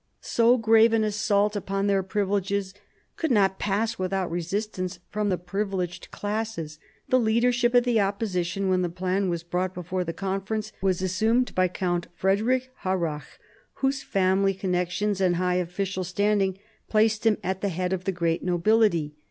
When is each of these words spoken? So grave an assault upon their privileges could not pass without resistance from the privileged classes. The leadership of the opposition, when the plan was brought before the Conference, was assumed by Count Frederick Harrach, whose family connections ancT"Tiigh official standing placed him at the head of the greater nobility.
So 0.21 0.57
grave 0.57 0.93
an 0.93 1.03
assault 1.03 1.55
upon 1.55 1.85
their 1.85 2.01
privileges 2.01 2.73
could 3.17 3.29
not 3.29 3.59
pass 3.59 3.99
without 3.99 4.31
resistance 4.31 4.97
from 5.11 5.29
the 5.29 5.37
privileged 5.37 6.09
classes. 6.09 6.79
The 7.09 7.19
leadership 7.19 7.75
of 7.75 7.83
the 7.83 8.01
opposition, 8.01 8.67
when 8.67 8.81
the 8.81 8.89
plan 8.89 9.29
was 9.29 9.43
brought 9.43 9.75
before 9.75 10.03
the 10.03 10.11
Conference, 10.11 10.73
was 10.81 11.03
assumed 11.03 11.53
by 11.53 11.67
Count 11.67 12.07
Frederick 12.15 12.71
Harrach, 12.83 13.37
whose 13.75 14.01
family 14.01 14.55
connections 14.55 15.19
ancT"Tiigh 15.21 15.61
official 15.61 16.03
standing 16.03 16.57
placed 16.89 17.23
him 17.27 17.37
at 17.43 17.61
the 17.61 17.69
head 17.69 17.93
of 17.93 18.05
the 18.05 18.11
greater 18.11 18.43
nobility. 18.43 19.13